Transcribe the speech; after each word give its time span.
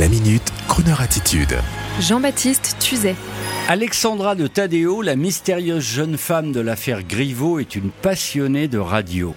La 0.00 0.08
minute, 0.08 0.52
Kroneur 0.66 1.00
attitude. 1.00 1.56
Jean-Baptiste 2.00 2.76
Tuzet. 2.80 3.14
Alexandra 3.68 4.34
de 4.34 4.48
Tadeo, 4.48 5.02
la 5.02 5.14
mystérieuse 5.14 5.84
jeune 5.84 6.16
femme 6.16 6.50
de 6.50 6.58
l'affaire 6.58 7.04
Griveaux, 7.04 7.60
est 7.60 7.76
une 7.76 7.90
passionnée 7.90 8.66
de 8.66 8.78
radio. 8.78 9.36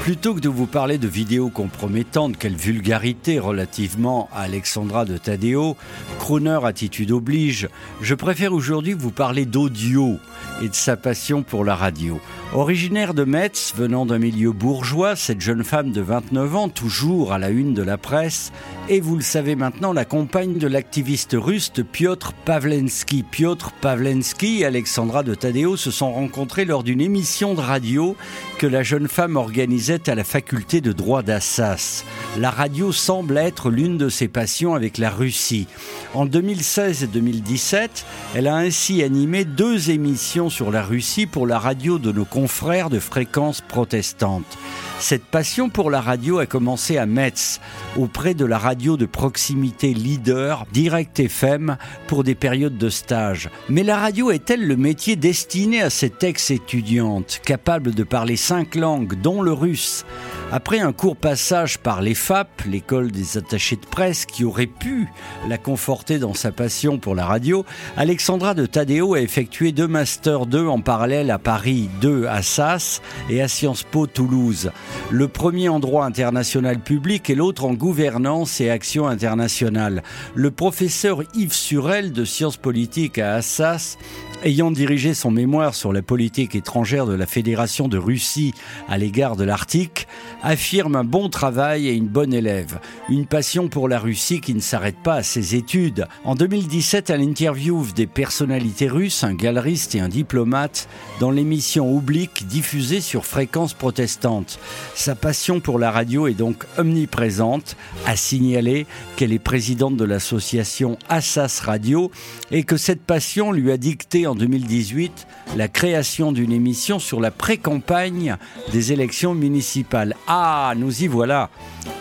Plutôt 0.00 0.34
que 0.34 0.40
de 0.40 0.48
vous 0.48 0.66
parler 0.66 0.96
de 0.96 1.06
vidéos 1.06 1.50
compromettantes, 1.50 2.38
quelle 2.38 2.56
vulgarité 2.56 3.38
relativement 3.38 4.30
à 4.32 4.40
Alexandra 4.40 5.04
de 5.04 5.18
Tadeo, 5.18 5.76
Croner 6.18 6.60
attitude 6.64 7.10
oblige, 7.10 7.68
je 8.00 8.14
préfère 8.14 8.54
aujourd'hui 8.54 8.94
vous 8.94 9.10
parler 9.10 9.44
d'audio 9.44 10.16
et 10.62 10.68
de 10.68 10.74
sa 10.74 10.96
passion 10.96 11.42
pour 11.42 11.66
la 11.66 11.76
radio. 11.76 12.18
Originaire 12.54 13.12
de 13.12 13.24
Metz, 13.24 13.74
venant 13.76 14.06
d'un 14.06 14.18
milieu 14.18 14.52
bourgeois, 14.52 15.16
cette 15.16 15.42
jeune 15.42 15.64
femme 15.64 15.92
de 15.92 16.00
29 16.00 16.56
ans, 16.56 16.68
toujours 16.70 17.34
à 17.34 17.38
la 17.38 17.50
une 17.50 17.74
de 17.74 17.82
la 17.82 17.98
presse, 17.98 18.52
et 18.90 19.00
vous 19.00 19.14
le 19.14 19.22
savez 19.22 19.54
maintenant, 19.54 19.92
la 19.92 20.04
compagne 20.04 20.58
de 20.58 20.66
l'activiste 20.66 21.36
russe 21.38 21.70
Piotr 21.92 22.32
Pavlensky. 22.32 23.22
Piotr 23.22 23.70
Pavlensky 23.80 24.62
et 24.62 24.64
Alexandra 24.64 25.22
de 25.22 25.36
Tadeo 25.36 25.76
se 25.76 25.92
sont 25.92 26.12
rencontrés 26.12 26.64
lors 26.64 26.82
d'une 26.82 27.00
émission 27.00 27.54
de 27.54 27.60
radio 27.60 28.16
que 28.58 28.66
la 28.66 28.82
jeune 28.82 29.06
femme 29.06 29.36
organisait 29.36 30.10
à 30.10 30.16
la 30.16 30.24
faculté 30.24 30.80
de 30.80 30.90
droit 30.90 31.22
d'Assas. 31.22 32.04
La 32.36 32.50
radio 32.50 32.90
semble 32.90 33.38
être 33.38 33.70
l'une 33.70 33.96
de 33.96 34.08
ses 34.08 34.26
passions 34.26 34.74
avec 34.74 34.98
la 34.98 35.10
Russie. 35.10 35.68
En 36.12 36.26
2016 36.26 37.04
et 37.04 37.06
2017, 37.06 38.04
elle 38.34 38.48
a 38.48 38.56
ainsi 38.56 39.04
animé 39.04 39.44
deux 39.44 39.90
émissions 39.90 40.50
sur 40.50 40.72
la 40.72 40.82
Russie 40.82 41.26
pour 41.26 41.46
la 41.46 41.60
radio 41.60 42.00
de 42.00 42.10
nos 42.10 42.24
confrères 42.24 42.90
de 42.90 42.98
fréquences 42.98 43.60
protestantes. 43.60 44.58
Cette 44.98 45.24
passion 45.24 45.70
pour 45.70 45.90
la 45.90 46.00
radio 46.00 46.40
a 46.40 46.46
commencé 46.46 46.98
à 46.98 47.06
Metz, 47.06 47.60
auprès 47.96 48.34
de 48.34 48.44
la 48.44 48.58
radio 48.58 48.79
de 48.80 49.04
proximité 49.04 49.92
leader, 49.92 50.64
Direct 50.72 51.20
FM, 51.20 51.76
pour 52.06 52.24
des 52.24 52.34
périodes 52.34 52.78
de 52.78 52.88
stage. 52.88 53.50
Mais 53.68 53.82
la 53.82 53.98
radio 53.98 54.30
est-elle 54.30 54.66
le 54.66 54.76
métier 54.76 55.16
destiné 55.16 55.82
à 55.82 55.90
cette 55.90 56.24
ex-étudiante, 56.24 57.42
capable 57.44 57.94
de 57.94 58.04
parler 58.04 58.36
cinq 58.36 58.74
langues, 58.74 59.20
dont 59.20 59.42
le 59.42 59.52
russe? 59.52 60.06
Après 60.50 60.80
un 60.80 60.92
court 60.92 61.16
passage 61.16 61.78
par 61.78 62.00
l'EFAP, 62.00 62.62
l'école 62.66 63.10
des 63.10 63.36
attachés 63.36 63.76
de 63.76 63.86
presse, 63.86 64.24
qui 64.24 64.44
aurait 64.44 64.66
pu 64.66 65.08
la 65.46 65.58
conforter 65.58 66.18
dans 66.18 66.34
sa 66.34 66.50
passion 66.50 66.98
pour 66.98 67.14
la 67.14 67.26
radio, 67.26 67.66
Alexandra 67.98 68.54
de 68.54 68.64
Tadeo 68.64 69.14
a 69.14 69.20
effectué 69.20 69.72
deux 69.72 69.88
Masters 69.88 70.46
2 70.46 70.66
en 70.66 70.80
parallèle 70.80 71.30
à 71.30 71.38
Paris, 71.38 71.90
deux 72.00 72.26
à 72.26 72.42
SAS 72.42 73.02
et 73.28 73.42
à 73.42 73.48
Sciences 73.48 73.82
Po 73.82 74.06
Toulouse. 74.06 74.70
Le 75.10 75.28
premier 75.28 75.68
en 75.68 75.80
droit 75.80 76.06
international 76.06 76.80
public 76.80 77.28
et 77.28 77.34
l'autre 77.34 77.64
en 77.64 77.74
gouvernance 77.74 78.60
et 78.60 78.69
internationale. 79.06 80.02
Le 80.34 80.50
professeur 80.50 81.22
Yves 81.34 81.52
Surel 81.52 82.12
de 82.12 82.24
sciences 82.24 82.56
politiques 82.56 83.18
à 83.18 83.34
Assas 83.34 83.96
Ayant 84.42 84.70
dirigé 84.70 85.12
son 85.12 85.30
mémoire 85.30 85.74
sur 85.74 85.92
la 85.92 86.00
politique 86.00 86.54
étrangère 86.54 87.04
de 87.04 87.12
la 87.12 87.26
Fédération 87.26 87.88
de 87.88 87.98
Russie 87.98 88.54
à 88.88 88.96
l'égard 88.96 89.36
de 89.36 89.44
l'Arctique, 89.44 90.08
affirme 90.42 90.96
un 90.96 91.04
bon 91.04 91.28
travail 91.28 91.88
et 91.88 91.92
une 91.92 92.08
bonne 92.08 92.32
élève. 92.32 92.80
Une 93.10 93.26
passion 93.26 93.68
pour 93.68 93.86
la 93.86 93.98
Russie 93.98 94.40
qui 94.40 94.54
ne 94.54 94.60
s'arrête 94.60 94.96
pas 94.96 95.16
à 95.16 95.22
ses 95.22 95.56
études. 95.56 96.06
En 96.24 96.36
2017, 96.36 97.10
elle 97.10 97.20
interviewe 97.20 97.92
des 97.94 98.06
personnalités 98.06 98.88
russes, 98.88 99.24
un 99.24 99.34
galeriste 99.34 99.94
et 99.94 100.00
un 100.00 100.08
diplomate, 100.08 100.88
dans 101.20 101.30
l'émission 101.30 101.94
Oblique 101.94 102.46
diffusée 102.46 103.02
sur 103.02 103.26
fréquence 103.26 103.74
protestante. 103.74 104.58
Sa 104.94 105.14
passion 105.14 105.60
pour 105.60 105.78
la 105.78 105.90
radio 105.90 106.26
est 106.26 106.34
donc 106.34 106.64
omniprésente, 106.78 107.76
à 108.06 108.16
signaler 108.16 108.86
qu'elle 109.16 109.34
est 109.34 109.38
présidente 109.38 109.98
de 109.98 110.04
l'association 110.04 110.96
Assas 111.10 111.60
Radio 111.62 112.10
et 112.50 112.62
que 112.62 112.78
cette 112.78 113.02
passion 113.02 113.52
lui 113.52 113.70
a 113.70 113.76
dicté 113.76 114.26
en 114.30 114.34
2018 114.34 115.26
la 115.56 115.68
création 115.68 116.32
d'une 116.32 116.52
émission 116.52 116.98
sur 116.98 117.20
la 117.20 117.30
pré-campagne 117.30 118.36
des 118.72 118.92
élections 118.92 119.34
municipales. 119.34 120.16
Ah, 120.26 120.72
nous 120.76 121.02
y 121.02 121.06
voilà 121.06 121.50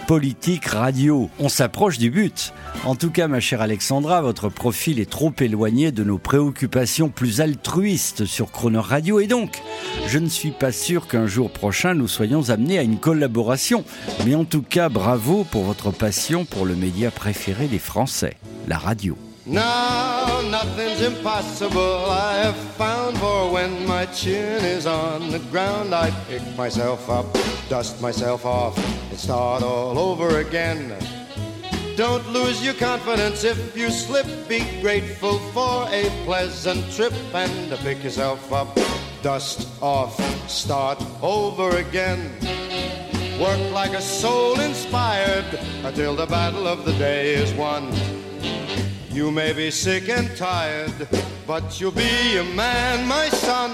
Politique 0.08 0.66
radio. 0.66 1.30
On 1.40 1.50
s'approche 1.50 1.98
du 1.98 2.10
but. 2.10 2.54
En 2.84 2.96
tout 2.96 3.12
cas, 3.12 3.28
ma 3.28 3.40
chère 3.40 3.62
Alexandra, 3.62 4.22
votre 4.22 4.50
profil 4.50 5.00
est 5.00 5.10
trop 5.10 5.32
éloigné 5.40 5.92
de 5.92 6.04
nos 6.04 6.18
préoccupations 6.18 7.10
plus 7.10 7.42
altruistes 7.42 8.26
sur 8.26 8.52
Chrono 8.52 8.82
Radio 8.82 9.20
et 9.20 9.28
donc, 9.28 9.62
je 10.08 10.18
ne 10.18 10.30
suis 10.30 10.52
pas 10.52 10.72
sûr 10.72 11.08
qu'un 11.08 11.28
jour 11.28 11.52
prochain 11.52 11.94
nous 11.94 12.08
soyons 12.08 12.50
amenés 12.50 12.80
à 12.80 12.84
une 12.84 12.98
collaboration. 12.98 13.84
Mais 14.26 14.36
en 14.36 14.46
tout 14.46 14.64
cas, 14.64 14.90
bravo 14.90 15.44
pour 15.44 15.64
votre 15.64 15.92
passion 15.92 16.46
pour 16.46 16.66
le 16.66 16.76
média 16.76 17.12
préféré 17.12 17.68
des 17.68 17.80
Français, 17.80 18.36
la 18.68 18.78
radio. 18.78 19.18
Nothing's 20.50 21.02
impossible 21.02 22.06
I 22.10 22.38
have 22.38 22.56
found 22.56 23.18
For 23.20 23.52
when 23.52 23.86
my 23.88 24.06
chin 24.08 24.64
is 24.64 24.86
on 24.88 25.30
the 25.30 25.40
ground 25.52 25.94
I 25.94 26.12
pick 26.28 26.42
myself 26.58 27.10
up, 27.10 27.26
dust 27.70 28.02
myself 28.02 28.46
off 28.46 28.78
And 29.10 29.20
start 29.20 29.62
all 29.64 30.00
over 30.00 30.40
again. 30.40 30.96
Don't 31.96 32.26
lose 32.30 32.64
your 32.64 32.74
confidence 32.76 33.44
if 33.44 33.78
you 33.78 33.90
slip. 33.90 34.26
Be 34.48 34.60
grateful 34.82 35.38
for 35.54 35.88
a 35.90 36.10
pleasant 36.26 36.90
trip 36.94 37.14
And 37.34 37.78
pick 37.80 38.04
yourself 38.04 38.52
up, 38.52 38.78
dust 39.22 39.68
off, 39.82 40.16
start 40.50 41.04
over 41.22 41.78
again. 41.78 42.32
Work 43.40 43.72
like 43.72 43.94
a 43.94 44.02
soul 44.02 44.60
inspired 44.60 45.60
Until 45.84 46.16
the 46.16 46.26
battle 46.26 46.68
of 46.68 46.86
the 46.86 46.94
day 46.94 47.36
is 47.36 47.54
won 47.54 47.92
you 49.20 49.32
may 49.32 49.52
be 49.52 49.70
sick 49.70 50.08
and 50.08 50.34
tired, 50.38 50.94
but 51.46 51.78
you'll 51.78 51.92
be 51.92 52.38
a 52.38 52.44
man, 52.56 53.06
my 53.06 53.28
son. 53.28 53.72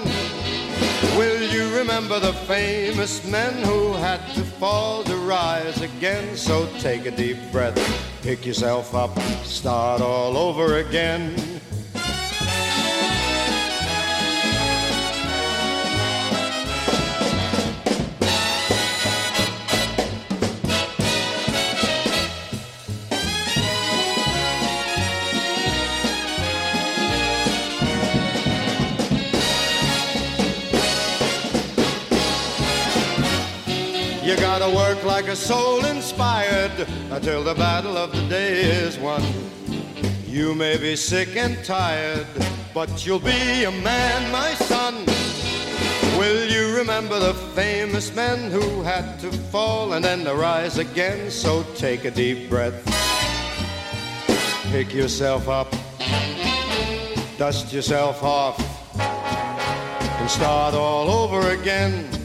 Will 1.16 1.40
you 1.40 1.72
remember 1.72 2.18
the 2.18 2.32
famous 2.32 3.24
men 3.24 3.52
who 3.62 3.92
had 3.92 4.18
to 4.34 4.42
fall 4.42 5.04
to 5.04 5.14
rise 5.18 5.80
again? 5.82 6.36
So 6.36 6.68
take 6.80 7.06
a 7.06 7.12
deep 7.12 7.38
breath, 7.52 7.78
pick 8.22 8.44
yourself 8.44 8.92
up, 8.92 9.16
start 9.44 10.00
all 10.00 10.36
over 10.36 10.78
again. 10.78 11.32
You 34.26 34.34
gotta 34.34 34.74
work 34.74 35.04
like 35.04 35.28
a 35.28 35.36
soul 35.36 35.84
inspired 35.84 36.72
until 37.12 37.44
the 37.44 37.54
battle 37.54 37.96
of 37.96 38.10
the 38.10 38.26
day 38.26 38.60
is 38.60 38.98
won. 38.98 39.22
You 40.26 40.52
may 40.52 40.76
be 40.78 40.96
sick 40.96 41.36
and 41.36 41.64
tired, 41.64 42.26
but 42.74 43.06
you'll 43.06 43.20
be 43.20 43.62
a 43.62 43.70
man, 43.70 44.32
my 44.32 44.52
son. 44.54 45.06
Will 46.18 46.44
you 46.44 46.76
remember 46.76 47.20
the 47.20 47.34
famous 47.54 48.12
men 48.16 48.50
who 48.50 48.82
had 48.82 49.20
to 49.20 49.30
fall 49.30 49.92
and 49.92 50.04
then 50.04 50.24
to 50.24 50.34
rise 50.34 50.78
again? 50.78 51.30
So 51.30 51.62
take 51.76 52.04
a 52.04 52.10
deep 52.10 52.50
breath, 52.50 52.82
pick 54.72 54.92
yourself 54.92 55.48
up, 55.48 55.70
dust 57.38 57.72
yourself 57.72 58.24
off, 58.24 58.58
and 58.98 60.28
start 60.28 60.74
all 60.74 61.10
over 61.12 61.50
again. 61.50 62.15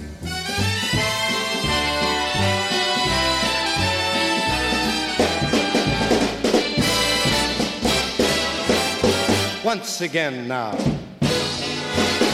Once 9.78 10.02
again 10.02 10.50
now. 10.50 10.76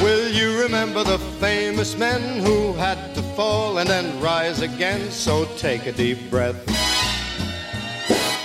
Will 0.02 0.28
you 0.28 0.60
remember 0.60 1.04
the 1.04 1.20
famous 1.40 1.96
men 1.96 2.44
who 2.44 2.74
had 2.74 2.98
to 3.14 3.22
fall 3.38 3.78
and 3.78 3.88
then 3.88 4.20
rise 4.20 4.64
again? 4.64 5.12
So 5.12 5.46
take 5.56 5.86
a 5.86 5.92
deep 5.92 6.32
breath, 6.32 6.58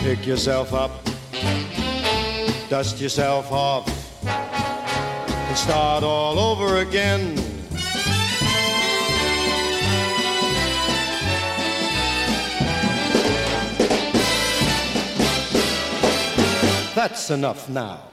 pick 0.00 0.26
yourself 0.26 0.74
up, 0.74 0.90
dust 2.68 3.00
yourself 3.00 3.50
off, 3.50 3.88
and 4.26 5.56
start 5.56 6.04
all 6.04 6.38
over 6.38 6.76
again. 6.76 7.34
That's 16.94 17.30
enough 17.30 17.70
now. 17.70 18.12